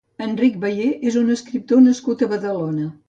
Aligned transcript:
Enric 0.27 0.55
Bayé 0.63 0.87
és 1.11 1.17
un 1.21 1.29
escriptor 1.35 1.85
nascut 1.91 2.25
a 2.25 2.31
Badalona. 2.33 2.89